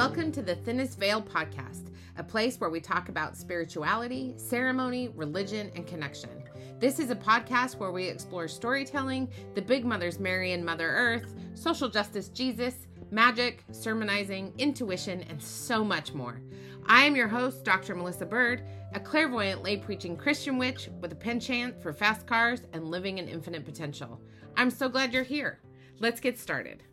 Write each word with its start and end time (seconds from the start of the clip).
Welcome 0.00 0.32
to 0.32 0.40
the 0.40 0.56
Thinnest 0.56 0.98
Veil 0.98 1.20
podcast, 1.20 1.90
a 2.16 2.24
place 2.24 2.58
where 2.58 2.70
we 2.70 2.80
talk 2.80 3.10
about 3.10 3.36
spirituality, 3.36 4.32
ceremony, 4.38 5.08
religion, 5.08 5.70
and 5.76 5.86
connection. 5.86 6.42
This 6.78 6.98
is 6.98 7.10
a 7.10 7.14
podcast 7.14 7.76
where 7.76 7.92
we 7.92 8.08
explore 8.08 8.48
storytelling, 8.48 9.28
the 9.54 9.60
big 9.60 9.84
mothers 9.84 10.18
Mary 10.18 10.52
and 10.52 10.64
Mother 10.64 10.88
Earth, 10.88 11.34
social 11.52 11.90
justice 11.90 12.28
Jesus, 12.30 12.86
magic, 13.10 13.62
sermonizing, 13.72 14.54
intuition, 14.56 15.22
and 15.28 15.40
so 15.42 15.84
much 15.84 16.14
more. 16.14 16.40
I 16.86 17.04
am 17.04 17.14
your 17.14 17.28
host, 17.28 17.62
Dr. 17.62 17.94
Melissa 17.94 18.24
Bird, 18.24 18.62
a 18.94 19.00
clairvoyant 19.00 19.62
lay 19.62 19.76
preaching 19.76 20.16
Christian 20.16 20.56
witch 20.56 20.88
with 21.02 21.12
a 21.12 21.14
penchant 21.16 21.82
for 21.82 21.92
fast 21.92 22.26
cars 22.26 22.62
and 22.72 22.90
living 22.90 23.18
in 23.18 23.28
infinite 23.28 23.66
potential. 23.66 24.18
I'm 24.56 24.70
so 24.70 24.88
glad 24.88 25.12
you're 25.12 25.24
here. 25.24 25.60
Let's 25.98 26.20
get 26.20 26.38
started. 26.38 26.84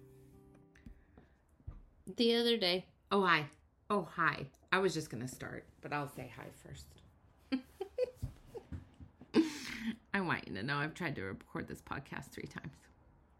The 2.17 2.35
other 2.35 2.57
day, 2.57 2.85
oh, 3.11 3.25
hi. 3.25 3.45
Oh, 3.89 4.07
hi. 4.15 4.45
I 4.71 4.79
was 4.79 4.93
just 4.93 5.09
going 5.09 5.25
to 5.25 5.33
start, 5.33 5.65
but 5.81 5.93
I'll 5.93 6.09
say 6.09 6.31
hi 6.35 6.45
first. 6.65 6.85
I 10.13 10.21
want 10.21 10.47
you 10.47 10.53
to 10.55 10.63
know 10.63 10.77
I've 10.77 10.93
tried 10.93 11.15
to 11.15 11.23
record 11.23 11.67
this 11.67 11.81
podcast 11.81 12.31
three 12.31 12.47
times. 12.47 12.73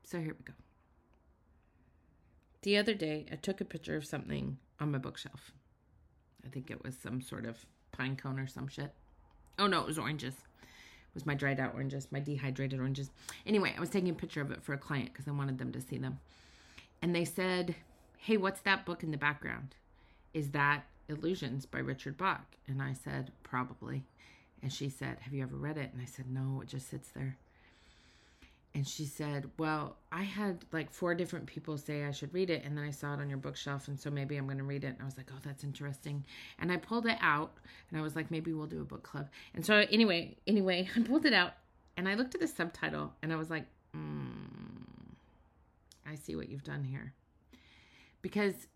So 0.03 0.20
here 0.20 0.35
we 0.38 0.45
go. 0.45 0.53
The 2.62 2.77
other 2.77 2.93
day, 2.93 3.26
I 3.31 3.35
took 3.35 3.62
a 3.62 3.66
picture 3.66 3.95
of 3.95 4.05
something 4.05 4.57
on 4.80 4.91
my 4.91 4.98
bookshelf. 4.98 5.52
I 6.45 6.49
think 6.49 6.71
it 6.71 6.84
was 6.84 6.95
some 6.95 7.21
sort 7.21 7.45
of 7.45 7.65
pine 7.91 8.15
cone 8.15 8.40
or 8.40 8.48
some 8.48 8.68
shit. 8.68 8.93
Oh 9.59 9.68
no, 9.68 9.81
it 9.81 9.88
was 9.88 9.98
oranges. 9.99 10.34
It 10.34 11.13
was 11.13 11.26
my 11.26 11.34
dried 11.34 11.59
out 11.59 11.73
oranges, 11.73 12.07
my 12.12 12.20
dehydrated 12.20 12.79
oranges. 12.79 13.09
Anyway, 13.45 13.73
I 13.76 13.79
was 13.79 13.90
taking 13.90 14.09
a 14.09 14.13
picture 14.13 14.41
of 14.41 14.52
it 14.52 14.63
for 14.63 14.73
a 14.73 14.77
client 14.77 15.12
because 15.12 15.27
I 15.27 15.31
wanted 15.31 15.57
them 15.57 15.71
to 15.73 15.81
see 15.81 15.98
them. 15.98 16.20
And 17.02 17.15
they 17.15 17.26
said, 17.26 17.76
Hey, 18.18 18.37
what's 18.37 18.62
that 18.62 18.85
book 18.85 19.04
in 19.04 19.12
the 19.12 19.18
background? 19.18 19.76
Is 20.34 20.51
that 20.51 20.84
Illusions 21.10 21.65
by 21.65 21.79
Richard 21.79 22.18
Bach? 22.18 22.55
And 22.68 22.82
I 22.82 22.93
said, 22.93 23.32
Probably. 23.43 24.04
And 24.62 24.73
she 24.73 24.90
said, 24.90 25.18
Have 25.21 25.34
you 25.34 25.43
ever 25.43 25.55
read 25.55 25.77
it? 25.77 25.91
And 25.93 26.01
I 26.01 26.05
said, 26.05 26.26
No, 26.29 26.62
it 26.62 26.68
just 26.68 26.90
sits 26.90 27.10
there. 27.10 27.38
And 28.76 28.88
she 28.88 29.05
said, 29.05 29.49
Well, 29.57 29.95
I 30.12 30.23
had 30.23 30.65
like 30.71 30.91
four 30.91 31.15
different 31.15 31.45
people 31.45 31.77
say 31.77 32.04
I 32.04 32.12
should 32.12 32.34
read 32.34 32.49
it. 32.49 32.63
And 32.65 32.77
then 32.77 32.84
I 32.84 32.91
saw 32.91 33.13
it 33.13 33.20
on 33.20 33.29
your 33.29 33.38
bookshelf. 33.38 33.88
And 33.88 33.99
so 33.99 34.10
maybe 34.10 34.35
I'm 34.35 34.45
going 34.45 34.57
to 34.57 34.63
read 34.63 34.84
it. 34.84 34.88
And 34.88 35.01
I 35.01 35.05
was 35.05 35.18
like, 35.18 35.29
Oh, 35.32 35.40
that's 35.43 35.63
interesting. 35.63 36.26
And 36.60 36.71
I 36.71 36.77
pulled 36.77 37.05
it 37.05 37.18
out 37.21 37.54
and 37.90 37.99
I 37.99 38.04
was 38.04 38.15
like, 38.15 38.29
Maybe 38.29 38.54
we'll 38.54 38.68
do 38.68 38.82
a 38.82 38.85
book 38.85 39.04
club. 39.04 39.29
And 39.54 39.65
so, 39.65 39.85
anyway, 39.91 40.35
anyway, 40.45 40.90
I 40.95 41.01
pulled 41.01 41.26
it 41.26 41.34
out 41.34 41.54
and 41.98 42.07
I 42.07 42.13
looked 42.13 42.35
at 42.35 42.41
the 42.41 42.48
subtitle 42.48 43.13
and 43.23 43.34
I 43.34 43.35
was 43.35 43.49
like, 43.49 43.65
mm, 43.95 44.48
I 46.05 46.15
see 46.15 46.35
what 46.35 46.48
you've 46.48 46.63
done 46.63 46.84
here. 46.84 47.13
Because, 48.21 48.68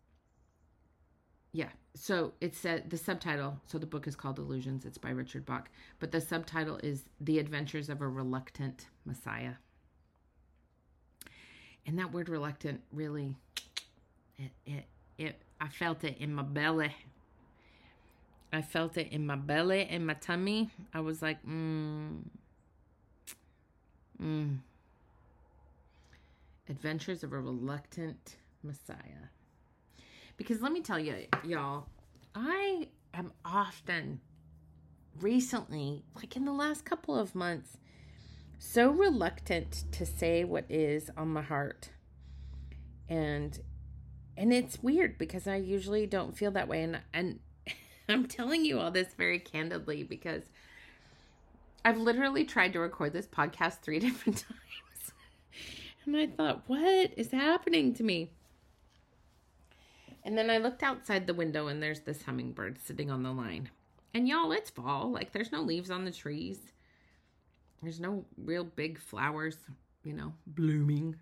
yeah, 1.51 1.69
so 1.95 2.33
it 2.41 2.55
said 2.55 2.89
the 2.89 2.97
subtitle, 2.97 3.59
so 3.65 3.77
the 3.77 3.85
book 3.85 4.07
is 4.07 4.15
called 4.15 4.39
Illusions. 4.39 4.85
It's 4.85 4.97
by 4.97 5.09
Richard 5.09 5.45
Bach. 5.45 5.69
But 5.99 6.11
the 6.11 6.21
subtitle 6.21 6.79
is 6.83 7.03
The 7.19 7.39
Adventures 7.39 7.89
of 7.89 8.01
a 8.01 8.07
Reluctant 8.07 8.87
Messiah 9.05 9.53
and 11.85 11.97
that 11.99 12.11
word 12.11 12.29
reluctant 12.29 12.81
really 12.91 13.35
it 14.37 14.51
it 14.65 14.85
it 15.17 15.41
I 15.59 15.67
felt 15.67 16.03
it 16.03 16.17
in 16.19 16.33
my 16.33 16.41
belly. 16.41 16.95
I 18.51 18.61
felt 18.61 18.97
it 18.97 19.11
in 19.11 19.25
my 19.25 19.35
belly 19.35 19.87
in 19.89 20.05
my 20.05 20.15
tummy. 20.15 20.71
I 20.93 21.01
was 21.01 21.21
like, 21.21 21.45
mm. 21.45 22.17
Mm. 24.21 24.57
Adventures 26.67 27.23
of 27.23 27.33
a 27.33 27.39
Reluctant 27.39 28.37
Messiah. 28.63 29.29
Because 30.37 30.61
let 30.61 30.71
me 30.71 30.81
tell 30.81 30.99
you, 30.99 31.27
y'all, 31.43 31.87
I 32.33 32.87
am 33.13 33.31
often 33.45 34.21
recently, 35.19 36.03
like 36.15 36.35
in 36.35 36.45
the 36.45 36.51
last 36.51 36.85
couple 36.85 37.15
of 37.17 37.35
months, 37.35 37.77
so 38.57 38.89
reluctant 38.89 39.85
to 39.91 40.05
say 40.05 40.43
what 40.43 40.65
is 40.69 41.09
on 41.17 41.29
my 41.29 41.41
heart. 41.41 41.89
And 43.09 43.59
and 44.37 44.53
it's 44.53 44.81
weird 44.81 45.17
because 45.17 45.47
I 45.47 45.57
usually 45.57 46.05
don't 46.07 46.37
feel 46.37 46.51
that 46.51 46.67
way 46.67 46.83
and 46.83 46.99
and 47.13 47.39
I'm 48.09 48.27
telling 48.27 48.65
you 48.65 48.79
all 48.79 48.91
this 48.91 49.13
very 49.17 49.39
candidly 49.39 50.03
because 50.03 50.43
I've 51.83 51.97
literally 51.97 52.45
tried 52.45 52.73
to 52.73 52.79
record 52.79 53.13
this 53.13 53.27
podcast 53.27 53.79
3 53.81 53.99
different 53.99 54.37
times. 54.37 55.13
And 56.05 56.15
I 56.17 56.27
thought, 56.27 56.63
"What 56.67 57.11
is 57.17 57.31
happening 57.31 57.93
to 57.95 58.03
me?" 58.03 58.31
And 60.23 60.37
then 60.37 60.49
I 60.49 60.57
looked 60.57 60.83
outside 60.83 61.25
the 61.25 61.33
window 61.33 61.67
and 61.67 61.81
there's 61.81 62.01
this 62.01 62.23
hummingbird 62.23 62.79
sitting 62.79 63.09
on 63.09 63.23
the 63.23 63.31
line. 63.31 63.69
And 64.13 64.27
y'all, 64.27 64.51
it's 64.51 64.69
fall. 64.69 65.11
Like 65.11 65.31
there's 65.31 65.51
no 65.51 65.61
leaves 65.61 65.89
on 65.89 66.05
the 66.05 66.11
trees. 66.11 66.59
There's 67.81 67.99
no 67.99 68.25
real 68.37 68.63
big 68.63 68.99
flowers, 68.99 69.57
you 70.03 70.13
know, 70.13 70.33
blooming. 70.45 71.15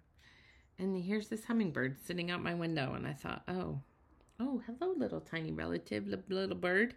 And 0.78 1.02
here's 1.02 1.30
this 1.30 1.46
hummingbird 1.46 1.98
sitting 2.06 2.32
out 2.32 2.44
my 2.44 2.54
window. 2.54 2.94
And 2.94 3.08
I 3.08 3.14
thought, 3.14 3.44
oh, 3.48 3.80
oh, 4.40 4.62
hello, 4.66 4.94
little 4.98 5.22
tiny 5.22 5.52
relative, 5.52 6.08
little 6.08 6.56
bird. 6.56 6.96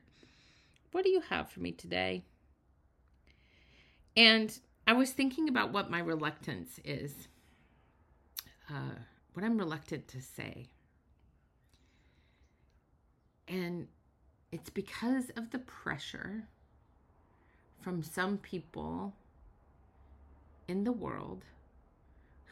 What 0.90 1.04
do 1.04 1.10
you 1.10 1.20
have 1.30 1.50
for 1.50 1.60
me 1.60 1.72
today? 1.72 2.24
And 4.16 4.56
I 4.86 4.92
was 4.92 5.10
thinking 5.12 5.48
about 5.48 5.72
what 5.72 5.90
my 5.90 6.00
reluctance 6.00 6.78
is, 6.84 7.28
uh, 8.68 8.96
what 9.32 9.44
I'm 9.44 9.56
reluctant 9.56 10.08
to 10.08 10.20
say. 10.20 10.68
And 13.48 13.88
it's 14.50 14.70
because 14.70 15.30
of 15.36 15.50
the 15.50 15.58
pressure 15.58 16.44
from 17.80 18.02
some 18.02 18.38
people 18.38 19.14
in 20.68 20.84
the 20.84 20.92
world 20.92 21.44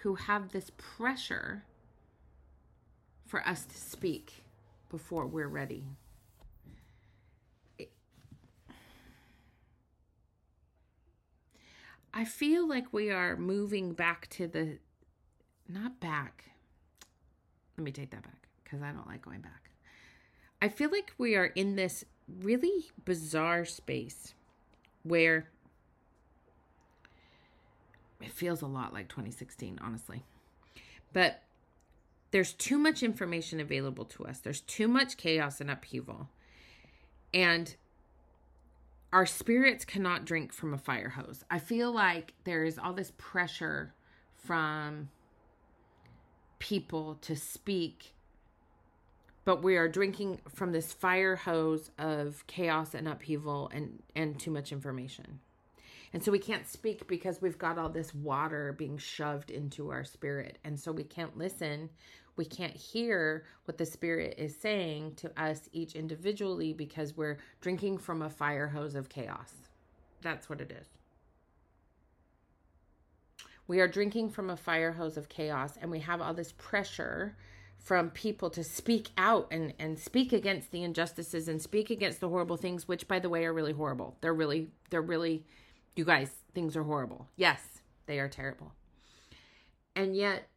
who 0.02 0.14
have 0.14 0.50
this 0.50 0.70
pressure 0.76 1.64
for 3.26 3.46
us 3.46 3.64
to 3.64 3.76
speak 3.76 4.42
before 4.90 5.26
we're 5.26 5.48
ready. 5.48 5.84
I 12.12 12.24
feel 12.24 12.68
like 12.68 12.92
we 12.92 13.10
are 13.10 13.36
moving 13.36 13.92
back 13.92 14.28
to 14.30 14.48
the, 14.48 14.78
not 15.68 16.00
back. 16.00 16.50
Let 17.78 17.84
me 17.84 17.92
take 17.92 18.10
that 18.10 18.22
back 18.22 18.48
because 18.64 18.82
I 18.82 18.90
don't 18.90 19.06
like 19.06 19.22
going 19.22 19.40
back. 19.40 19.69
I 20.62 20.68
feel 20.68 20.90
like 20.90 21.12
we 21.18 21.36
are 21.36 21.46
in 21.46 21.76
this 21.76 22.04
really 22.42 22.90
bizarre 23.04 23.64
space 23.64 24.34
where 25.02 25.48
it 28.20 28.30
feels 28.30 28.62
a 28.62 28.66
lot 28.66 28.92
like 28.92 29.08
2016, 29.08 29.78
honestly. 29.82 30.24
But 31.12 31.42
there's 32.30 32.52
too 32.52 32.78
much 32.78 33.02
information 33.02 33.58
available 33.58 34.04
to 34.04 34.24
us. 34.24 34.38
There's 34.38 34.60
too 34.60 34.86
much 34.86 35.16
chaos 35.16 35.60
and 35.60 35.70
upheaval. 35.70 36.28
And 37.32 37.74
our 39.12 39.26
spirits 39.26 39.84
cannot 39.84 40.24
drink 40.24 40.52
from 40.52 40.72
a 40.72 40.78
fire 40.78 41.08
hose. 41.10 41.44
I 41.50 41.58
feel 41.58 41.90
like 41.90 42.34
there 42.44 42.64
is 42.64 42.78
all 42.78 42.92
this 42.92 43.12
pressure 43.18 43.94
from 44.36 45.08
people 46.58 47.16
to 47.22 47.34
speak, 47.34 48.14
but 49.50 49.64
we 49.64 49.76
are 49.76 49.88
drinking 49.88 50.38
from 50.48 50.70
this 50.70 50.92
fire 50.92 51.34
hose 51.34 51.90
of 51.98 52.46
chaos 52.46 52.94
and 52.94 53.08
upheaval 53.08 53.68
and, 53.74 54.00
and 54.14 54.38
too 54.38 54.48
much 54.48 54.70
information. 54.70 55.40
And 56.12 56.22
so 56.22 56.30
we 56.30 56.38
can't 56.38 56.68
speak 56.68 57.08
because 57.08 57.42
we've 57.42 57.58
got 57.58 57.76
all 57.76 57.88
this 57.88 58.14
water 58.14 58.72
being 58.78 58.96
shoved 58.96 59.50
into 59.50 59.90
our 59.90 60.04
spirit. 60.04 60.58
And 60.62 60.78
so 60.78 60.92
we 60.92 61.02
can't 61.02 61.36
listen. 61.36 61.90
We 62.36 62.44
can't 62.44 62.76
hear 62.76 63.44
what 63.64 63.76
the 63.76 63.86
spirit 63.86 64.36
is 64.38 64.54
saying 64.54 65.16
to 65.16 65.32
us 65.36 65.68
each 65.72 65.96
individually 65.96 66.72
because 66.72 67.16
we're 67.16 67.38
drinking 67.60 67.98
from 67.98 68.22
a 68.22 68.30
fire 68.30 68.68
hose 68.68 68.94
of 68.94 69.08
chaos. 69.08 69.52
That's 70.22 70.48
what 70.48 70.60
it 70.60 70.70
is. 70.70 70.86
We 73.66 73.80
are 73.80 73.88
drinking 73.88 74.30
from 74.30 74.50
a 74.50 74.56
fire 74.56 74.92
hose 74.92 75.16
of 75.16 75.28
chaos 75.28 75.76
and 75.82 75.90
we 75.90 75.98
have 75.98 76.20
all 76.20 76.34
this 76.34 76.54
pressure 76.56 77.34
from 77.80 78.10
people 78.10 78.50
to 78.50 78.62
speak 78.62 79.08
out 79.16 79.48
and 79.50 79.72
and 79.78 79.98
speak 79.98 80.32
against 80.32 80.70
the 80.70 80.82
injustices 80.82 81.48
and 81.48 81.60
speak 81.60 81.90
against 81.90 82.20
the 82.20 82.28
horrible 82.28 82.56
things 82.56 82.86
which 82.86 83.08
by 83.08 83.18
the 83.18 83.28
way 83.28 83.44
are 83.44 83.52
really 83.52 83.72
horrible. 83.72 84.16
They're 84.20 84.34
really 84.34 84.70
they're 84.90 85.02
really 85.02 85.44
you 85.96 86.04
guys, 86.04 86.30
things 86.54 86.76
are 86.76 86.84
horrible. 86.84 87.26
Yes, 87.36 87.60
they 88.06 88.20
are 88.20 88.28
terrible. 88.28 88.72
And 89.96 90.14
yet, 90.14 90.48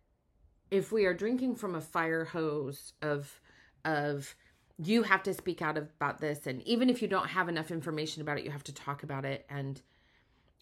if 0.70 0.92
we 0.92 1.06
are 1.06 1.14
drinking 1.14 1.56
from 1.56 1.76
a 1.76 1.82
fire 1.82 2.26
hose 2.26 2.94
of 3.02 3.40
of 3.86 4.36
you 4.78 5.04
have 5.04 5.24
to 5.24 5.34
speak 5.34 5.62
out 5.62 5.78
about 5.78 6.20
this 6.20 6.46
and 6.46 6.62
even 6.68 6.90
if 6.90 7.02
you 7.02 7.08
don't 7.08 7.28
have 7.28 7.48
enough 7.48 7.72
information 7.72 8.22
about 8.22 8.38
it, 8.38 8.44
you 8.44 8.52
have 8.52 8.64
to 8.66 8.74
talk 8.74 9.04
about 9.04 9.24
it 9.24 9.46
and 9.50 9.82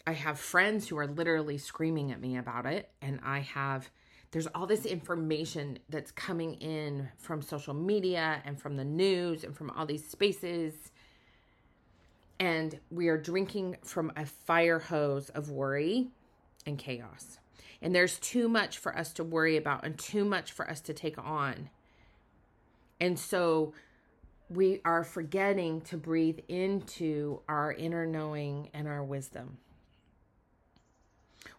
I 0.06 0.14
have 0.14 0.40
friends 0.40 0.88
who 0.88 0.98
are 0.98 1.08
literally 1.08 1.58
screaming 1.58 2.12
at 2.12 2.20
me 2.20 2.38
about 2.38 2.66
it 2.66 2.92
and 3.02 3.20
I 3.24 3.40
have 3.40 3.90
there's 4.32 4.48
all 4.48 4.66
this 4.66 4.86
information 4.86 5.78
that's 5.90 6.12
coming 6.12 6.54
in 6.56 7.10
from 7.18 7.42
social 7.42 7.74
media 7.74 8.42
and 8.46 8.60
from 8.60 8.78
the 8.78 8.86
news 8.86 9.44
and 9.44 9.56
from 9.56 9.70
all 9.72 9.86
these 9.86 10.08
spaces. 10.08 10.74
And 12.40 12.80
we 12.90 13.10
are 13.10 13.18
drinking 13.18 13.78
from 13.84 14.12
a 14.16 14.26
fire 14.26 14.80
hose 14.80 15.30
of 15.30 15.52
worry 15.52 16.08
and 16.66 16.78
chaos. 16.78 17.40
And 17.82 17.94
there's 17.94 18.20
too 18.20 18.48
much 18.48 18.78
for 18.78 18.98
us 18.98 19.12
to 19.14 19.24
worry 19.24 19.58
about 19.58 19.86
and 19.86 19.98
too 19.98 20.24
much 20.24 20.54
for 20.54 20.70
us 20.70 20.80
to 20.82 20.94
take 20.94 21.18
on. 21.18 21.70
And 23.02 23.20
so 23.20 23.74
we 24.50 24.80
are 24.86 25.04
forgetting 25.04 25.82
to 25.82 25.98
breathe 25.98 26.40
into 26.48 27.42
our 27.50 27.74
inner 27.74 28.06
knowing 28.06 28.70
and 28.74 28.88
our 28.88 29.04
wisdom. 29.04 29.58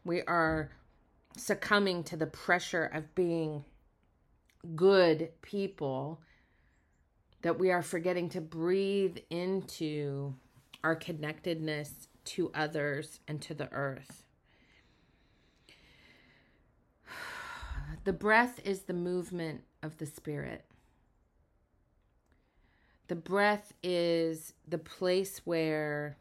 We 0.05 0.23
are 0.23 0.71
succumbing 1.37 2.05
to 2.05 2.17
the 2.17 2.27
pressure 2.27 2.85
of 2.85 3.15
being 3.15 3.65
good 4.77 5.31
people 5.41 6.21
that 7.43 7.59
we 7.59 7.71
are 7.71 7.83
forgetting 7.83 8.29
to 8.31 8.41
breathe 8.41 9.19
into 9.31 10.35
our 10.85 10.95
connectedness 10.95 12.09
to 12.25 12.51
others 12.55 13.21
and 13.27 13.41
to 13.43 13.55
the 13.55 13.71
earth. 13.73 14.25
The 18.05 18.13
breath 18.13 18.59
is 18.65 18.83
the 18.83 18.95
movement 18.95 19.63
of 19.81 19.99
the 19.99 20.07
spirit. 20.07 20.65
The 23.07 23.15
breath 23.15 23.73
is 23.83 24.55
the 24.67 24.79
place 24.79 25.43
where 25.45 26.17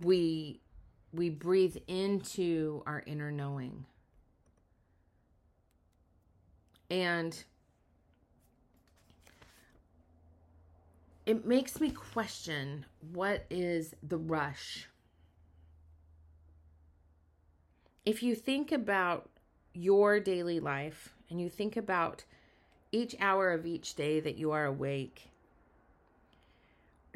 we 0.00 0.60
we 1.12 1.30
breathe 1.30 1.76
into 1.86 2.82
our 2.86 3.02
inner 3.06 3.30
knowing. 3.30 3.86
And 6.90 7.44
it 11.26 11.46
makes 11.46 11.80
me 11.80 11.90
question 11.90 12.86
what 13.12 13.44
is 13.50 13.94
the 14.02 14.16
rush? 14.16 14.88
If 18.06 18.22
you 18.22 18.34
think 18.34 18.72
about 18.72 19.28
your 19.74 20.18
daily 20.18 20.60
life 20.60 21.14
and 21.28 21.40
you 21.40 21.50
think 21.50 21.76
about 21.76 22.24
each 22.90 23.14
hour 23.20 23.52
of 23.52 23.66
each 23.66 23.94
day 23.94 24.20
that 24.20 24.38
you 24.38 24.50
are 24.50 24.64
awake, 24.64 25.27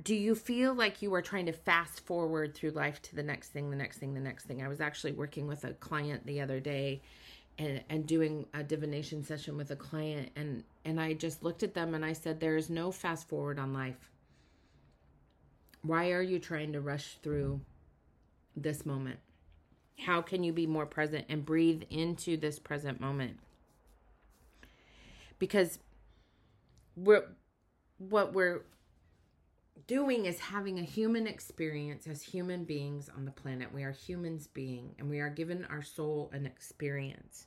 do 0.03 0.15
you 0.15 0.35
feel 0.35 0.75
like 0.75 1.03
you 1.03 1.15
are 1.15 1.23
trying 1.23 1.47
to 1.47 1.53
fast 1.53 2.05
forward 2.07 2.55
through 2.55 2.71
life 2.71 3.01
to 3.03 3.15
the 3.15 3.23
next 3.23 3.49
thing, 3.49 3.71
the 3.71 3.77
next 3.77 3.99
thing, 3.99 4.15
the 4.15 4.21
next 4.21 4.45
thing? 4.45 4.63
I 4.63 4.69
was 4.69 4.81
actually 4.81 5.13
working 5.13 5.47
with 5.47 5.65
a 5.65 5.75
client 5.75 6.27
the 6.27 6.41
other 6.41 6.61
day 6.61 7.03
and, 7.59 7.83
and 7.89 8.07
doing 8.07 8.47
a 8.55 8.63
divination 8.63 9.23
session 9.23 9.57
with 9.57 9.71
a 9.71 9.77
client 9.77 10.31
and 10.37 10.65
and 10.85 11.01
I 11.01 11.13
just 11.13 11.43
looked 11.43 11.63
at 11.63 11.75
them 11.75 11.95
and 11.95 12.05
I 12.05 12.13
said 12.13 12.41
there 12.41 12.57
is 12.57 12.71
no 12.71 12.91
fast 12.91 13.29
forward 13.29 13.59
on 13.59 13.73
life. 13.73 14.11
Why 15.83 16.13
are 16.13 16.23
you 16.23 16.39
trying 16.39 16.73
to 16.73 16.81
rush 16.81 17.19
through 17.23 17.61
this 18.57 18.87
moment? 18.87 19.19
How 19.99 20.23
can 20.23 20.43
you 20.43 20.53
be 20.53 20.67
more 20.67 20.87
present 20.87 21.27
and 21.29 21.45
breathe 21.45 21.83
into 21.91 22.37
this 22.37 22.59
present 22.59 23.01
moment? 23.01 23.39
Because 25.39 25.79
we're 26.97 27.27
what 27.99 28.33
we're 28.33 28.63
doing 29.87 30.27
is 30.27 30.39
having 30.39 30.79
a 30.79 30.85
human 30.85 31.27
experience 31.27 32.07
as 32.07 32.23
human 32.23 32.65
beings 32.65 33.11
on 33.15 33.25
the 33.25 33.31
planet. 33.31 33.73
We 33.73 33.83
are 33.85 33.93
humans 33.93 34.47
being 34.47 34.95
and 34.99 35.11
we 35.11 35.21
are 35.21 35.29
given 35.29 35.67
our 35.71 35.83
soul 35.83 36.31
an 36.33 36.47
experience. 36.47 37.47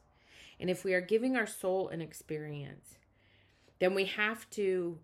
And 0.59 0.69
if 0.69 0.83
we 0.83 0.93
are 0.93 1.01
giving 1.01 1.35
our 1.35 1.47
soul 1.47 1.89
an 1.89 2.01
experience, 2.01 2.97
then 3.79 3.93
we 3.93 4.05
have 4.05 4.49
to 4.51 4.99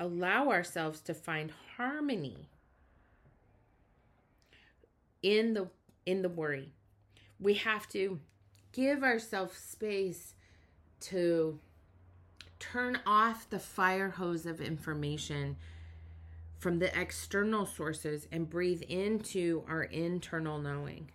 allow 0.00 0.48
ourselves 0.48 1.00
to 1.02 1.14
find 1.14 1.52
harmony 1.76 2.48
in 5.22 5.54
the 5.54 5.68
in 6.06 6.22
the 6.22 6.28
worry. 6.28 6.72
We 7.40 7.54
have 7.54 7.88
to 7.90 8.20
give 8.72 9.02
ourselves 9.02 9.56
space 9.56 10.34
to 11.00 11.58
turn 12.58 12.98
off 13.06 13.48
the 13.50 13.58
fire 13.58 14.10
hose 14.10 14.46
of 14.46 14.60
information 14.60 15.56
from 16.58 16.78
the 16.78 17.00
external 17.00 17.64
sources 17.64 18.26
and 18.32 18.50
breathe 18.50 18.82
into 18.82 19.64
our 19.68 19.84
internal 19.84 20.58
knowing. 20.58 21.10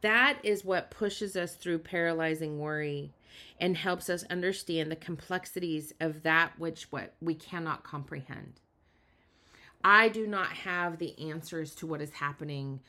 That 0.00 0.38
is 0.42 0.64
what 0.64 0.90
pushes 0.90 1.36
us 1.36 1.54
through 1.54 1.78
paralyzing 1.78 2.58
worry 2.58 3.12
and 3.60 3.76
helps 3.76 4.10
us 4.10 4.24
understand 4.24 4.90
the 4.90 4.96
complexities 4.96 5.92
of 6.00 6.22
that 6.22 6.58
which 6.58 6.90
what 6.90 7.14
we 7.20 7.34
cannot 7.34 7.84
comprehend. 7.84 8.60
I 9.82 10.08
do 10.08 10.26
not 10.26 10.48
have 10.48 10.98
the 10.98 11.18
answers 11.30 11.74
to 11.76 11.86
what 11.86 12.00
is 12.00 12.10
happening 12.10 12.80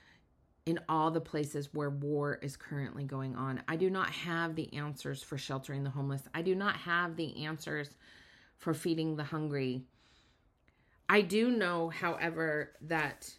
in 0.66 0.80
all 0.90 1.12
the 1.12 1.22
places 1.22 1.74
where 1.74 1.90
war 1.90 2.40
is 2.42 2.58
currently 2.58 3.04
going 3.04 3.36
on. 3.36 3.62
I 3.68 3.76
do 3.76 3.90
not 3.90 4.10
have 4.10 4.56
the 4.56 4.74
answers 4.74 5.22
for 5.22 5.38
sheltering 5.38 5.84
the 5.84 5.90
homeless. 5.90 6.24
I 6.34 6.42
do 6.42 6.56
not 6.56 6.76
have 6.78 7.16
the 7.16 7.46
answers 7.46 7.92
for 8.58 8.74
feeding 8.74 9.16
the 9.16 9.24
hungry. 9.24 9.84
I 11.08 11.22
do 11.22 11.52
know, 11.52 11.90
however, 11.90 12.72
that 12.82 13.36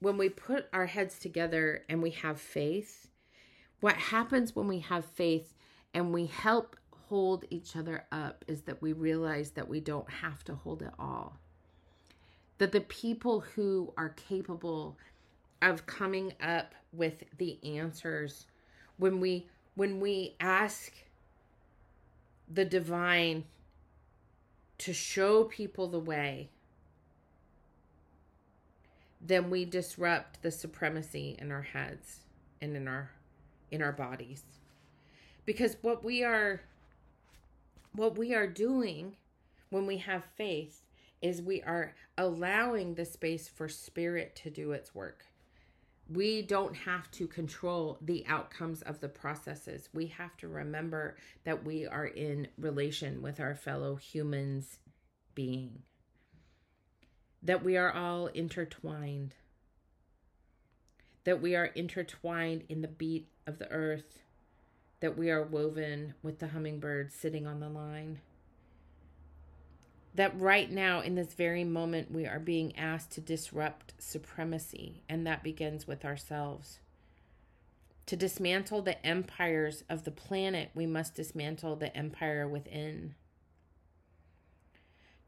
when 0.00 0.18
we 0.18 0.28
put 0.28 0.68
our 0.72 0.86
heads 0.86 1.18
together 1.18 1.84
and 1.88 2.02
we 2.02 2.10
have 2.10 2.40
faith, 2.40 3.08
what 3.80 3.94
happens 3.94 4.54
when 4.54 4.68
we 4.68 4.80
have 4.80 5.04
faith 5.04 5.54
and 5.94 6.12
we 6.12 6.26
help 6.26 6.76
hold 7.08 7.44
each 7.50 7.76
other 7.76 8.04
up 8.12 8.44
is 8.46 8.62
that 8.62 8.80
we 8.82 8.92
realize 8.92 9.50
that 9.50 9.68
we 9.68 9.80
don't 9.80 10.10
have 10.10 10.44
to 10.44 10.54
hold 10.54 10.82
it 10.82 10.92
all. 10.98 11.38
That 12.58 12.72
the 12.72 12.80
people 12.80 13.40
who 13.40 13.92
are 13.96 14.10
capable 14.10 14.98
of 15.62 15.86
coming 15.86 16.32
up 16.42 16.74
with 16.92 17.24
the 17.38 17.58
answers 17.64 18.46
when 18.98 19.20
we 19.20 19.46
when 19.74 20.00
we 20.00 20.36
ask 20.38 20.92
the 22.52 22.64
divine 22.64 23.44
to 24.78 24.92
show 24.92 25.44
people 25.44 25.88
the 25.88 25.98
way 25.98 26.50
then 29.32 29.48
we 29.48 29.64
disrupt 29.64 30.42
the 30.42 30.50
supremacy 30.50 31.36
in 31.38 31.50
our 31.50 31.62
heads 31.62 32.20
and 32.60 32.76
in 32.76 32.86
our 32.86 33.10
in 33.70 33.80
our 33.82 33.92
bodies. 33.92 34.42
Because 35.46 35.76
what 35.80 36.04
we 36.04 36.22
are 36.22 36.60
what 37.94 38.18
we 38.18 38.34
are 38.34 38.46
doing 38.46 39.16
when 39.70 39.86
we 39.86 39.98
have 39.98 40.24
faith 40.36 40.82
is 41.22 41.40
we 41.40 41.62
are 41.62 41.94
allowing 42.18 42.94
the 42.94 43.04
space 43.04 43.48
for 43.48 43.68
spirit 43.68 44.36
to 44.36 44.50
do 44.50 44.72
its 44.72 44.94
work. 44.94 45.24
We 46.08 46.42
don't 46.42 46.76
have 46.76 47.10
to 47.12 47.26
control 47.26 47.98
the 48.02 48.26
outcomes 48.26 48.82
of 48.82 49.00
the 49.00 49.08
processes. 49.08 49.88
We 49.94 50.06
have 50.08 50.36
to 50.38 50.48
remember 50.48 51.16
that 51.44 51.64
we 51.64 51.86
are 51.86 52.06
in 52.06 52.48
relation 52.58 53.22
with 53.22 53.40
our 53.40 53.54
fellow 53.54 53.96
humans 53.96 54.78
being 55.34 55.84
that 57.42 57.64
we 57.64 57.76
are 57.76 57.92
all 57.92 58.28
intertwined, 58.28 59.34
that 61.24 61.42
we 61.42 61.56
are 61.56 61.66
intertwined 61.66 62.64
in 62.68 62.82
the 62.82 62.88
beat 62.88 63.28
of 63.46 63.58
the 63.58 63.70
earth, 63.70 64.22
that 65.00 65.18
we 65.18 65.30
are 65.30 65.42
woven 65.42 66.14
with 66.22 66.38
the 66.38 66.48
hummingbird 66.48 67.12
sitting 67.12 67.46
on 67.46 67.60
the 67.60 67.68
line. 67.68 68.20
That 70.14 70.38
right 70.38 70.70
now, 70.70 71.00
in 71.00 71.14
this 71.14 71.34
very 71.34 71.64
moment, 71.64 72.12
we 72.12 72.26
are 72.26 72.38
being 72.38 72.76
asked 72.76 73.12
to 73.12 73.20
disrupt 73.20 73.94
supremacy, 73.98 75.02
and 75.08 75.26
that 75.26 75.42
begins 75.42 75.86
with 75.86 76.04
ourselves. 76.04 76.78
To 78.06 78.16
dismantle 78.16 78.82
the 78.82 79.04
empires 79.06 79.84
of 79.88 80.04
the 80.04 80.10
planet, 80.10 80.70
we 80.74 80.86
must 80.86 81.14
dismantle 81.14 81.76
the 81.76 81.96
empire 81.96 82.46
within 82.46 83.14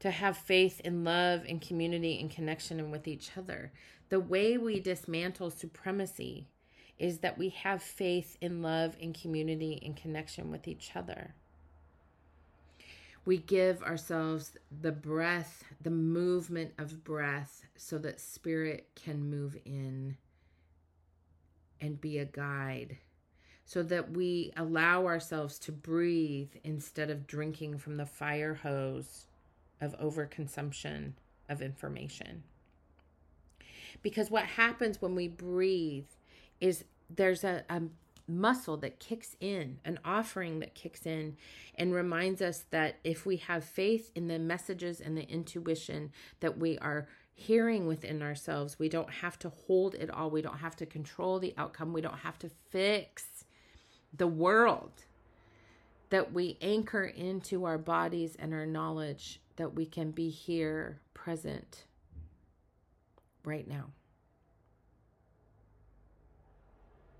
to 0.05 0.11
have 0.11 0.37
faith 0.37 0.79
in 0.81 1.03
love 1.03 1.41
and 1.49 1.59
community 1.59 2.19
and 2.19 2.29
connection 2.29 2.79
and 2.79 2.91
with 2.91 3.07
each 3.07 3.31
other. 3.35 3.71
The 4.09 4.19
way 4.19 4.55
we 4.55 4.79
dismantle 4.79 5.49
supremacy 5.49 6.47
is 6.99 7.17
that 7.21 7.39
we 7.39 7.49
have 7.49 7.81
faith 7.81 8.37
in 8.39 8.61
love 8.61 8.95
and 9.01 9.19
community 9.19 9.81
and 9.83 9.97
connection 9.97 10.51
with 10.51 10.67
each 10.67 10.91
other. 10.95 11.33
We 13.25 13.37
give 13.37 13.81
ourselves 13.81 14.51
the 14.69 14.91
breath, 14.91 15.63
the 15.81 15.89
movement 15.89 16.73
of 16.77 17.03
breath, 17.03 17.63
so 17.75 17.97
that 17.97 18.21
spirit 18.21 18.87
can 18.93 19.27
move 19.27 19.57
in 19.65 20.17
and 21.81 21.99
be 21.99 22.19
a 22.19 22.25
guide 22.25 22.97
so 23.65 23.81
that 23.81 24.11
we 24.11 24.53
allow 24.55 25.07
ourselves 25.07 25.57
to 25.57 25.71
breathe 25.71 26.51
instead 26.63 27.09
of 27.09 27.25
drinking 27.25 27.79
from 27.79 27.97
the 27.97 28.05
fire 28.05 28.53
hose 28.53 29.25
of 29.81 29.97
overconsumption 29.99 31.13
of 31.49 31.61
information. 31.61 32.43
Because 34.01 34.29
what 34.29 34.45
happens 34.45 35.01
when 35.01 35.15
we 35.15 35.27
breathe 35.27 36.07
is 36.61 36.85
there's 37.09 37.43
a, 37.43 37.63
a 37.69 37.81
muscle 38.27 38.77
that 38.77 38.99
kicks 38.99 39.35
in, 39.39 39.79
an 39.85 39.99
offering 40.03 40.59
that 40.59 40.73
kicks 40.73 41.05
in, 41.05 41.37
and 41.75 41.93
reminds 41.93 42.41
us 42.41 42.65
that 42.71 42.97
if 43.03 43.25
we 43.25 43.37
have 43.37 43.63
faith 43.63 44.11
in 44.15 44.27
the 44.27 44.39
messages 44.39 44.99
and 44.99 45.17
the 45.17 45.29
intuition 45.29 46.11
that 46.39 46.57
we 46.57 46.77
are 46.79 47.07
hearing 47.33 47.85
within 47.85 48.21
ourselves, 48.21 48.79
we 48.79 48.89
don't 48.89 49.09
have 49.09 49.37
to 49.39 49.49
hold 49.49 49.93
it 49.95 50.09
all. 50.09 50.29
We 50.29 50.41
don't 50.41 50.57
have 50.57 50.75
to 50.77 50.85
control 50.85 51.39
the 51.39 51.53
outcome. 51.57 51.93
We 51.93 52.01
don't 52.01 52.19
have 52.19 52.39
to 52.39 52.49
fix 52.69 53.45
the 54.15 54.27
world. 54.27 55.03
That 56.09 56.31
we 56.31 56.57
anchor 56.61 57.03
into 57.03 57.65
our 57.65 57.77
bodies 57.77 58.35
and 58.39 58.53
our 58.53 58.65
knowledge 58.65 59.41
that 59.57 59.73
we 59.73 59.85
can 59.85 60.11
be 60.11 60.29
here, 60.29 60.99
present, 61.13 61.85
right 63.43 63.67
now. 63.67 63.91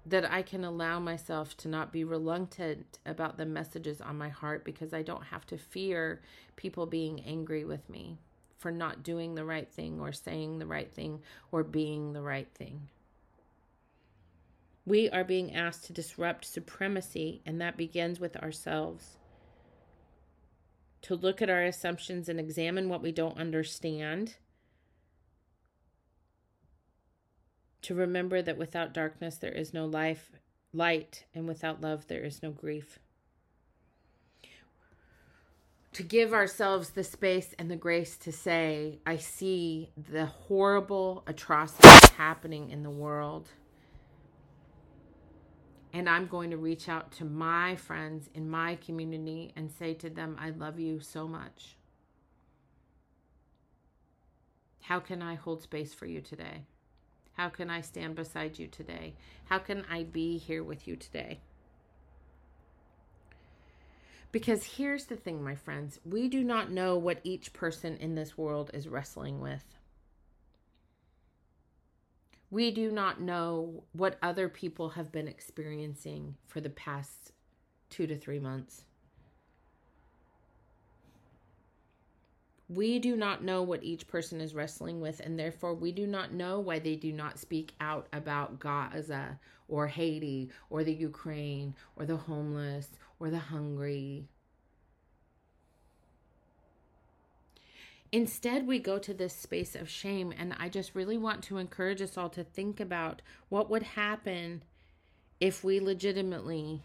that 0.06 0.32
I 0.32 0.44
can 0.44 0.64
allow 0.64 1.00
myself 1.00 1.58
to 1.58 1.68
not 1.68 1.92
be 1.92 2.04
reluctant 2.04 3.00
about 3.06 3.38
the 3.38 3.46
messages 3.46 4.02
on 4.02 4.18
my 4.18 4.30
heart 4.30 4.64
because 4.64 4.94
I 4.94 5.02
don't 5.02 5.24
have 5.24 5.48
to 5.48 5.58
fear 5.58 6.22
people 6.56 6.86
being 6.86 7.22
angry 7.22 7.66
with 7.66 7.90
me 7.90 8.20
for 8.56 8.72
not 8.72 9.04
doing 9.04 9.36
the 9.36 9.46
right 9.46 9.68
thing 9.68 10.00
or 10.00 10.12
saying 10.12 10.60
the 10.60 10.68
right 10.68 10.92
thing 10.94 11.22
or 11.52 11.64
being 11.64 12.14
the 12.14 12.22
right 12.22 12.48
thing. 12.54 12.88
We 14.86 15.10
are 15.10 15.24
being 15.24 15.56
asked 15.56 15.86
to 15.86 15.94
disrupt 15.94 16.46
supremacy, 16.46 17.42
and 17.44 17.60
that 17.60 17.76
begins 17.76 18.20
with 18.20 18.38
ourselves. 18.38 19.18
To 21.06 21.14
look 21.14 21.40
at 21.40 21.52
our 21.52 21.62
assumptions 21.62 22.30
and 22.30 22.40
examine 22.40 22.90
what 22.90 23.04
we 23.04 23.12
don't 23.12 23.38
understand 23.38 24.38
to 27.84 27.94
remember 27.94 28.42
that 28.42 28.58
without 28.58 28.92
darkness 28.92 29.38
there 29.38 29.52
is 29.52 29.72
no 29.72 29.86
life, 29.86 30.32
light, 30.74 31.26
and 31.36 31.48
without 31.48 31.80
love 31.80 32.08
there 32.08 32.24
is 32.24 32.42
no 32.42 32.50
grief. 32.50 32.98
To 35.94 36.02
give 36.02 36.34
ourselves 36.34 36.90
the 36.90 37.04
space 37.04 37.54
and 37.60 37.70
the 37.70 37.76
grace 37.76 38.18
to 38.18 38.32
say, 38.32 38.98
I 39.06 39.18
see 39.18 39.92
the 39.96 40.26
horrible 40.26 41.22
atrocities 41.28 42.10
happening 42.18 42.72
in 42.72 42.82
the 42.82 42.90
world. 42.90 43.50
And 45.96 46.10
I'm 46.10 46.28
going 46.28 46.52
to 46.52 46.58
reach 46.58 46.90
out 46.90 47.14
to 47.14 47.24
my 47.24 47.78
friends 47.78 48.30
in 48.34 48.50
my 48.50 48.76
community 48.76 49.54
and 49.56 49.72
say 49.72 49.94
to 49.94 50.10
them, 50.10 50.36
I 50.38 50.50
love 50.50 50.78
you 50.78 51.00
so 51.00 51.26
much. 51.26 51.78
How 54.82 55.00
can 55.00 55.22
I 55.22 55.36
hold 55.36 55.62
space 55.62 55.94
for 55.94 56.06
you 56.06 56.20
today? 56.20 56.64
How 57.38 57.48
can 57.48 57.70
I 57.70 57.80
stand 57.80 58.16
beside 58.16 58.60
you 58.60 58.68
today? 58.68 59.14
How 59.46 59.58
can 59.58 59.86
I 59.90 60.04
be 60.04 60.38
here 60.38 60.66
with 60.66 60.86
you 60.86 60.98
today? 60.98 61.40
Because 64.34 64.66
here's 64.66 65.06
the 65.06 65.16
thing, 65.16 65.42
my 65.42 65.56
friends 65.56 66.02
we 66.06 66.28
do 66.28 66.44
not 66.44 66.72
know 66.72 66.98
what 66.98 67.22
each 67.24 67.54
person 67.54 67.96
in 68.02 68.16
this 68.16 68.38
world 68.38 68.70
is 68.74 68.90
wrestling 68.90 69.40
with. 69.40 69.64
We 72.56 72.72
do 72.72 72.90
not 72.90 73.20
know 73.20 73.84
what 73.92 74.18
other 74.22 74.48
people 74.48 74.92
have 74.92 75.12
been 75.12 75.28
experiencing 75.28 76.38
for 76.48 76.62
the 76.62 76.70
past 76.70 77.34
two 77.90 78.08
to 78.08 78.18
three 78.18 78.40
months. 78.40 78.86
We 82.70 82.98
do 83.00 83.18
not 83.18 83.44
know 83.44 83.62
what 83.62 83.84
each 83.84 84.08
person 84.08 84.40
is 84.40 84.56
wrestling 84.56 85.02
with, 85.02 85.20
and 85.20 85.38
therefore 85.38 85.74
we 85.74 85.92
do 85.92 86.08
not 86.08 86.32
know 86.32 86.62
why 86.62 86.80
they 86.80 86.96
do 86.96 87.12
not 87.12 87.40
speak 87.40 87.74
out 87.82 88.08
about 88.14 88.62
Gaza 88.62 89.38
or 89.68 89.88
Haiti 89.88 90.50
or 90.70 90.86
the 90.86 90.94
Ukraine 90.94 91.76
or 91.98 92.06
the 92.06 92.16
homeless 92.16 92.88
or 93.20 93.32
the 93.32 93.38
hungry. 93.38 94.30
Instead, 98.16 98.66
we 98.66 98.80
go 98.80 98.98
to 98.98 99.14
this 99.14 99.36
space 99.36 99.76
of 99.76 99.90
shame, 99.90 100.34
and 100.38 100.56
I 100.58 100.70
just 100.70 100.96
really 100.96 101.18
want 101.18 101.44
to 101.44 101.58
encourage 101.58 102.02
us 102.02 102.18
all 102.18 102.30
to 102.30 102.46
think 102.46 102.80
about 102.80 103.22
what 103.50 103.70
would 103.70 103.84
happen 103.84 104.64
if 105.42 105.66
we 105.66 105.82
legitimately 105.82 106.82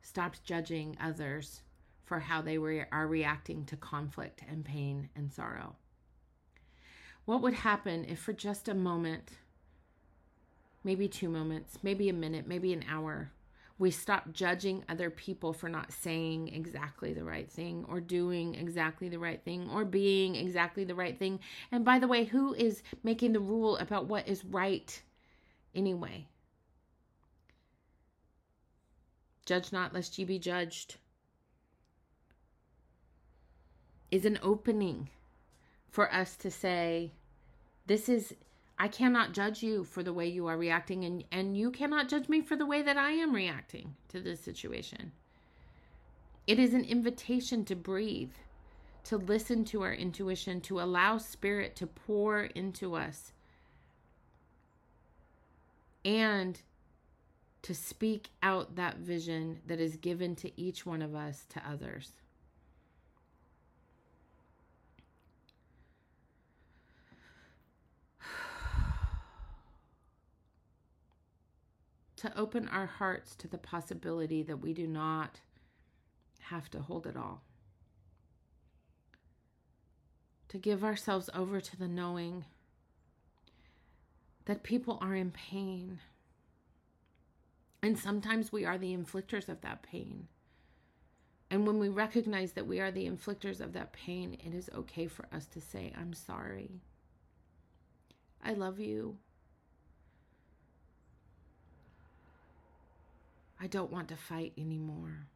stopped 0.00 0.42
judging 0.42 0.96
others 0.98 1.60
for 2.06 2.18
how 2.18 2.40
they 2.40 2.56
re- 2.56 2.86
are 2.90 3.06
reacting 3.06 3.66
to 3.66 3.76
conflict 3.76 4.42
and 4.48 4.64
pain 4.64 5.10
and 5.14 5.30
sorrow. 5.30 5.76
What 7.26 7.42
would 7.42 7.52
happen 7.52 8.06
if, 8.06 8.18
for 8.18 8.32
just 8.32 8.68
a 8.68 8.74
moment, 8.74 9.32
maybe 10.82 11.08
two 11.08 11.28
moments, 11.28 11.76
maybe 11.82 12.08
a 12.08 12.14
minute, 12.14 12.46
maybe 12.46 12.72
an 12.72 12.86
hour, 12.88 13.32
we 13.82 13.90
stop 13.90 14.32
judging 14.32 14.84
other 14.88 15.10
people 15.10 15.52
for 15.52 15.68
not 15.68 15.92
saying 15.92 16.46
exactly 16.54 17.12
the 17.12 17.24
right 17.24 17.50
thing 17.50 17.84
or 17.88 18.00
doing 18.00 18.54
exactly 18.54 19.08
the 19.08 19.18
right 19.18 19.42
thing 19.44 19.68
or 19.72 19.84
being 19.84 20.36
exactly 20.36 20.84
the 20.84 20.94
right 20.94 21.18
thing? 21.18 21.40
And 21.72 21.84
by 21.84 21.98
the 21.98 22.06
way, 22.06 22.24
who 22.24 22.54
is 22.54 22.84
making 23.02 23.32
the 23.32 23.40
rule 23.40 23.76
about 23.78 24.06
what 24.06 24.28
is 24.28 24.44
right 24.44 25.02
anyway? 25.74 26.28
Judge 29.46 29.72
not, 29.72 29.92
lest 29.92 30.16
ye 30.16 30.24
be 30.24 30.38
judged 30.38 30.98
is 34.12 34.24
an 34.24 34.38
opening 34.44 35.08
for 35.90 36.14
us 36.14 36.36
to 36.36 36.52
say, 36.52 37.10
This 37.88 38.08
is, 38.08 38.32
I 38.78 38.88
cannot 38.88 39.32
judge 39.32 39.62
you 39.62 39.84
for 39.84 40.02
the 40.02 40.12
way 40.12 40.26
you 40.26 40.46
are 40.46 40.56
reacting, 40.56 41.04
and, 41.04 41.24
and 41.30 41.56
you 41.56 41.70
cannot 41.70 42.08
judge 42.08 42.28
me 42.28 42.40
for 42.40 42.56
the 42.56 42.66
way 42.66 42.82
that 42.82 42.96
I 42.96 43.10
am 43.12 43.34
reacting 43.34 43.94
to 44.08 44.20
this 44.20 44.40
situation. 44.40 45.12
It 46.46 46.58
is 46.58 46.74
an 46.74 46.84
invitation 46.84 47.64
to 47.66 47.76
breathe, 47.76 48.32
to 49.04 49.16
listen 49.16 49.64
to 49.66 49.82
our 49.82 49.94
intuition, 49.94 50.60
to 50.62 50.80
allow 50.80 51.18
spirit 51.18 51.76
to 51.76 51.86
pour 51.86 52.44
into 52.44 52.94
us, 52.94 53.32
and 56.04 56.60
to 57.62 57.74
speak 57.74 58.30
out 58.42 58.74
that 58.74 58.96
vision 58.96 59.60
that 59.66 59.78
is 59.78 59.96
given 59.96 60.34
to 60.36 60.60
each 60.60 60.84
one 60.84 61.00
of 61.00 61.14
us 61.14 61.46
to 61.50 61.62
others. 61.68 62.12
To 72.22 72.38
open 72.38 72.68
our 72.68 72.86
hearts 72.86 73.34
to 73.34 73.48
the 73.48 73.58
possibility 73.58 74.44
that 74.44 74.58
we 74.60 74.72
do 74.72 74.86
not 74.86 75.40
have 76.42 76.70
to 76.70 76.78
hold 76.78 77.04
it 77.04 77.16
all. 77.16 77.42
To 80.50 80.58
give 80.58 80.84
ourselves 80.84 81.28
over 81.34 81.60
to 81.60 81.76
the 81.76 81.88
knowing 81.88 82.44
that 84.44 84.62
people 84.62 84.98
are 85.00 85.16
in 85.16 85.32
pain. 85.32 85.98
And 87.82 87.98
sometimes 87.98 88.52
we 88.52 88.64
are 88.64 88.78
the 88.78 88.96
inflictors 88.96 89.48
of 89.48 89.60
that 89.62 89.82
pain. 89.82 90.28
And 91.50 91.66
when 91.66 91.80
we 91.80 91.88
recognize 91.88 92.52
that 92.52 92.68
we 92.68 92.78
are 92.78 92.92
the 92.92 93.10
inflictors 93.10 93.60
of 93.60 93.72
that 93.72 93.92
pain, 93.92 94.36
it 94.46 94.54
is 94.54 94.70
okay 94.72 95.08
for 95.08 95.26
us 95.32 95.46
to 95.46 95.60
say, 95.60 95.92
I'm 95.98 96.14
sorry. 96.14 96.82
I 98.44 98.52
love 98.52 98.78
you. 98.78 99.16
I 103.62 103.68
don't 103.68 103.92
want 103.92 104.08
to 104.08 104.16
fight 104.16 104.52
anymore. 104.58 105.28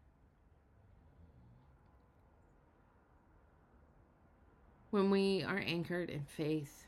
When 4.91 5.11
we 5.11 5.45
are 5.45 5.63
anchored 5.65 6.11
in 6.11 6.25
faith, 6.25 6.87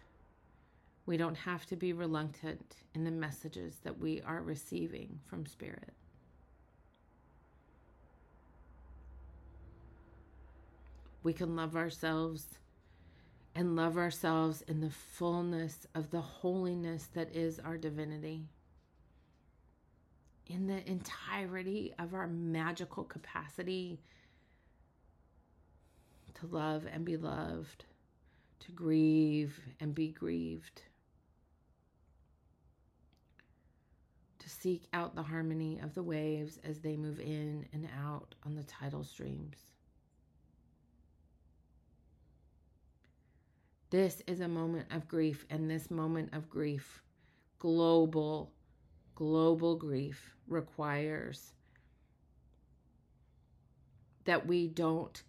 we 1.06 1.16
don't 1.16 1.36
have 1.36 1.64
to 1.66 1.76
be 1.76 1.92
reluctant 1.92 2.74
in 2.92 3.04
the 3.04 3.12
messages 3.12 3.76
that 3.84 4.00
we 4.00 4.20
are 4.22 4.42
receiving 4.42 5.20
from 5.26 5.46
Spirit. 5.46 5.92
We 11.22 11.32
can 11.32 11.54
love 11.54 11.76
ourselves 11.76 12.58
and 13.54 13.76
love 13.76 13.96
ourselves 13.96 14.62
in 14.62 14.80
the 14.80 14.90
fullness 14.90 15.86
of 15.94 16.10
the 16.10 16.20
holiness 16.20 17.08
that 17.14 17.32
is 17.32 17.60
our 17.60 17.78
divinity 17.78 18.48
in 20.48 20.66
the 20.66 20.88
entirety 20.88 21.92
of 21.98 22.14
our 22.14 22.26
magical 22.26 23.04
capacity 23.04 24.00
to 26.34 26.46
love 26.46 26.86
and 26.90 27.04
be 27.04 27.16
loved, 27.16 27.84
to 28.60 28.72
grieve 28.72 29.60
and 29.80 29.94
be 29.94 30.08
grieved, 30.08 30.82
to 34.38 34.48
seek 34.48 34.88
out 34.92 35.14
the 35.14 35.22
harmony 35.22 35.78
of 35.82 35.94
the 35.94 36.02
waves 36.02 36.58
as 36.64 36.80
they 36.80 36.96
move 36.96 37.20
in 37.20 37.66
and 37.72 37.88
out 37.98 38.34
on 38.44 38.54
the 38.54 38.62
tidal 38.62 39.04
streams. 39.04 39.56
This 43.90 44.22
is 44.26 44.40
a 44.40 44.48
moment 44.48 44.86
of 44.92 45.08
grief, 45.08 45.46
and 45.48 45.70
this 45.70 45.90
moment 45.90 46.34
of 46.34 46.50
grief, 46.50 47.02
global 47.58 48.52
global 49.18 49.74
grief 49.74 50.36
requires 50.46 51.52
that 54.26 54.46
we 54.46 54.68
don't 54.68 55.24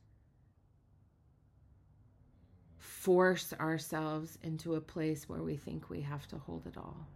force 2.78 3.52
ourselves 3.60 4.38
into 4.44 4.76
a 4.76 4.80
place 4.80 5.28
where 5.28 5.42
we 5.42 5.58
think 5.58 5.90
we 5.90 6.02
have 6.02 6.28
to 6.28 6.38
hold 6.38 6.68
it 6.68 6.78
all. 6.78 7.08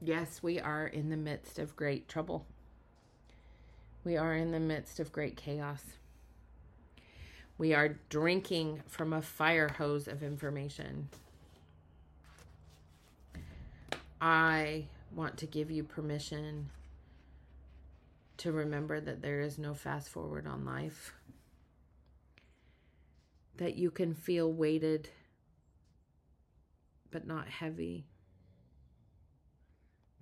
Yes, 0.00 0.40
we 0.40 0.60
are 0.60 0.86
in 0.86 1.08
the 1.08 1.16
midst 1.16 1.58
of 1.58 1.74
great 1.74 2.06
trouble. 2.06 2.46
We 4.06 4.16
are 4.16 4.36
in 4.36 4.52
the 4.52 4.60
midst 4.60 5.00
of 5.00 5.10
great 5.10 5.36
chaos. 5.36 5.82
We 7.58 7.74
are 7.74 7.98
drinking 8.08 8.82
from 8.86 9.12
a 9.12 9.20
fire 9.20 9.66
hose 9.66 10.06
of 10.06 10.22
information. 10.22 11.08
I 14.20 14.84
want 15.12 15.36
to 15.38 15.46
give 15.46 15.72
you 15.72 15.82
permission 15.82 16.70
to 18.36 18.52
remember 18.52 19.00
that 19.00 19.22
there 19.22 19.40
is 19.40 19.58
no 19.58 19.74
fast 19.74 20.08
forward 20.08 20.46
on 20.46 20.64
life, 20.64 21.12
that 23.56 23.74
you 23.74 23.90
can 23.90 24.14
feel 24.14 24.52
weighted 24.52 25.08
but 27.10 27.26
not 27.26 27.48
heavy 27.48 28.04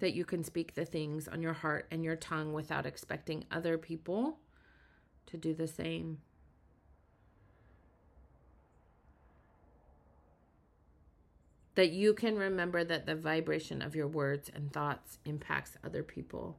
that 0.00 0.14
you 0.14 0.24
can 0.24 0.42
speak 0.42 0.74
the 0.74 0.84
things 0.84 1.28
on 1.28 1.40
your 1.42 1.52
heart 1.52 1.86
and 1.90 2.04
your 2.04 2.16
tongue 2.16 2.52
without 2.52 2.86
expecting 2.86 3.44
other 3.50 3.78
people 3.78 4.38
to 5.26 5.36
do 5.36 5.54
the 5.54 5.68
same. 5.68 6.18
That 11.76 11.90
you 11.90 12.14
can 12.14 12.36
remember 12.36 12.84
that 12.84 13.06
the 13.06 13.16
vibration 13.16 13.82
of 13.82 13.96
your 13.96 14.06
words 14.06 14.50
and 14.54 14.72
thoughts 14.72 15.18
impacts 15.24 15.72
other 15.84 16.02
people. 16.02 16.56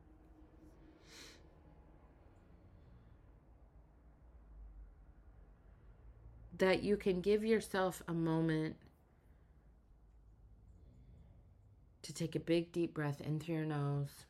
That 6.57 6.83
you 6.83 6.97
can 6.97 7.21
give 7.21 7.43
yourself 7.45 8.01
a 8.07 8.13
moment 8.13 8.75
to 12.05 12.13
take 12.13 12.35
a 12.35 12.39
big 12.39 12.71
deep 12.71 12.93
breath 12.93 13.19
in 13.21 13.39
through 13.39 13.55
your 13.55 13.65
nose 13.65 14.25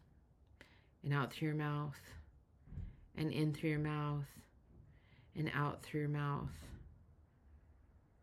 and 1.04 1.14
out 1.14 1.34
through 1.34 1.50
your 1.50 1.58
mouth 1.58 2.00
and 3.18 3.32
in 3.32 3.54
through 3.54 3.70
your 3.70 3.80
mouth 3.80 4.24
and 5.36 5.52
out 5.54 5.84
through 5.84 6.00
your 6.00 6.10
mouth 6.10 6.50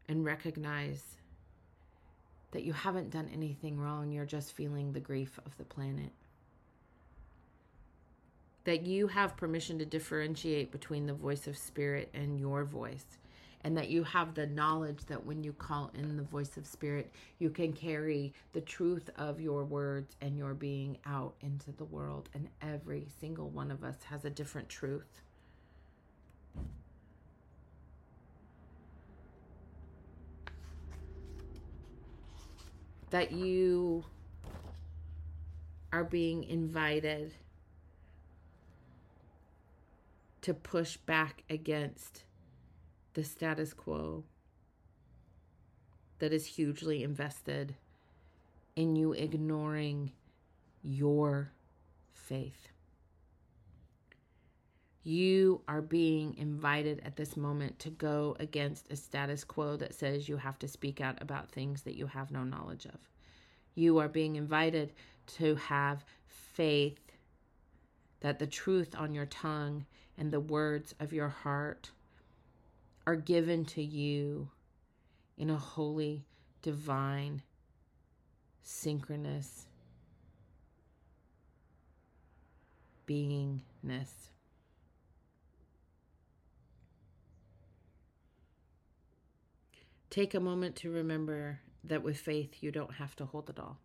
and 0.09 0.25
recognize 0.25 1.03
that 2.53 2.65
you 2.65 2.73
haven't 2.73 3.11
done 3.11 3.29
anything 3.33 3.79
wrong. 3.79 4.11
You're 4.11 4.25
just 4.25 4.55
feeling 4.55 4.93
the 4.93 5.01
grief 5.01 5.39
of 5.45 5.55
the 5.59 5.65
planet. 5.65 6.13
That 8.65 8.87
you 8.87 9.07
have 9.09 9.37
permission 9.37 9.79
to 9.81 9.85
differentiate 9.85 10.73
between 10.73 11.07
the 11.07 11.13
voice 11.13 11.47
of 11.47 11.59
spirit 11.59 12.09
and 12.15 12.41
your 12.41 12.65
voice 12.65 13.19
and 13.65 13.77
that 13.77 13.89
you 13.89 14.03
have 14.05 14.35
the 14.35 14.47
knowledge 14.47 15.05
that 15.07 15.25
when 15.25 15.45
you 15.45 15.53
call 15.53 15.91
in 15.95 16.17
the 16.17 16.23
voice 16.23 16.57
of 16.57 16.67
spirit, 16.67 17.13
you 17.39 17.51
can 17.51 17.73
carry 17.73 18.33
the 18.53 18.61
truth 18.61 19.09
of 19.17 19.41
your 19.41 19.65
words 19.65 20.17
and 20.21 20.37
your 20.37 20.55
being 20.55 20.99
out 21.07 21.35
into 21.41 21.71
the 21.73 21.85
world. 21.85 22.29
And 22.35 22.49
every 22.61 23.07
single 23.21 23.51
one 23.51 23.71
of 23.71 23.85
us 23.85 23.97
has 24.05 24.25
a 24.25 24.31
different 24.31 24.69
truth. 24.69 25.23
That 33.11 33.31
you 33.31 34.05
are 35.93 36.05
being 36.05 36.45
invited 36.45 37.35
to 40.41 40.55
push 40.55 40.97
back 40.97 41.45
against 41.51 42.25
the 43.15 43.25
status 43.25 43.73
quo 43.73 44.25
that 46.19 46.33
is 46.33 46.47
hugely 46.47 47.03
invested 47.03 47.75
in 48.77 48.97
you 48.97 49.13
ignoring 49.13 50.13
your 50.83 51.53
faith. 52.13 52.69
You 55.05 55.63
are 55.67 55.83
being 55.83 56.37
invited 56.39 57.03
at 57.05 57.17
this 57.17 57.37
moment 57.37 57.79
to 57.81 57.91
go 57.91 58.37
against 58.39 58.91
a 58.93 58.97
status 58.97 59.43
quo 59.43 59.77
that 59.77 59.95
says 59.95 60.29
you 60.29 60.37
have 60.37 60.59
to 60.61 60.69
speak 60.69 61.01
out 61.01 61.21
about 61.21 61.51
things 61.51 61.83
that 61.83 61.97
you 61.97 62.07
have 62.07 62.31
no 62.31 62.45
knowledge 62.45 62.87
of. 62.87 62.99
You 63.75 63.99
are 63.99 64.09
being 64.09 64.37
invited 64.37 64.93
to 65.39 65.57
have 65.57 66.05
faith 66.29 67.01
that 68.21 68.39
the 68.39 68.47
truth 68.47 68.95
on 68.97 69.13
your 69.13 69.27
tongue 69.27 69.87
and 70.17 70.31
the 70.31 70.41
words 70.41 70.95
of 71.01 71.13
your 71.13 71.29
heart 71.29 71.91
are 73.07 73.17
given 73.17 73.65
to 73.65 73.83
you 73.83 74.49
in 75.37 75.51
a 75.51 75.57
holy, 75.57 76.25
divine, 76.63 77.43
synchronous 78.63 79.67
beingness. 83.09 84.31
Take 90.11 90.35
a 90.35 90.41
moment 90.41 90.77
to 90.77 90.91
remember 90.91 91.61
that 91.85 92.03
with 92.03 92.19
faith, 92.19 92.57
you 92.61 92.71
don't 92.71 92.95
have 92.95 93.17
to 93.17 93.25
hold 93.25 93.49
it 93.49 93.59
all. 93.59 93.79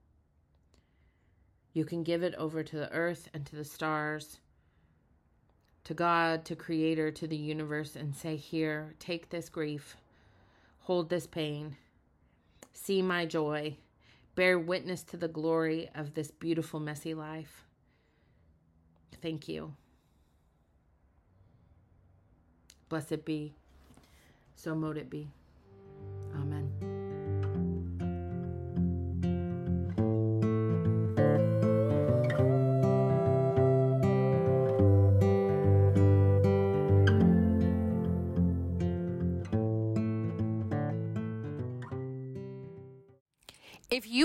You 1.73 1.85
can 1.85 2.03
give 2.03 2.21
it 2.21 2.35
over 2.35 2.63
to 2.63 2.75
the 2.75 2.91
earth 2.91 3.29
and 3.33 3.45
to 3.45 3.55
the 3.55 3.63
stars 3.63 4.39
to 5.87 5.93
God, 5.93 6.43
to 6.43 6.53
Creator, 6.53 7.11
to 7.11 7.27
the 7.27 7.37
universe, 7.37 7.95
and 7.95 8.13
say, 8.13 8.35
Here, 8.35 8.93
take 8.99 9.29
this 9.29 9.47
grief, 9.47 9.95
hold 10.81 11.09
this 11.09 11.25
pain, 11.25 11.77
see 12.73 13.01
my 13.01 13.25
joy, 13.25 13.77
bear 14.35 14.59
witness 14.59 15.01
to 15.03 15.15
the 15.15 15.29
glory 15.29 15.89
of 15.95 16.13
this 16.13 16.29
beautiful, 16.29 16.81
messy 16.81 17.13
life. 17.13 17.63
Thank 19.21 19.47
you. 19.47 19.75
Blessed 22.89 23.23
be. 23.23 23.53
So 24.57 24.75
mote 24.75 24.97
it 24.97 25.09
be. 25.09 25.29